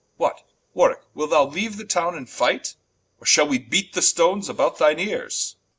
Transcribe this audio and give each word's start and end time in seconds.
What 0.17 0.41
Warwicke, 0.75 1.05
Wilt 1.13 1.29
thou 1.29 1.43
leaue 1.45 1.77
the 1.77 1.85
Towne, 1.85 2.15
and 2.17 2.27
fight? 2.27 2.73
Or 3.19 3.27
shall 3.27 3.47
we 3.47 3.59
beat 3.59 3.93
the 3.93 4.01
Stones 4.01 4.49
about 4.49 4.79
thine 4.79 4.97
Eares? 4.97 5.57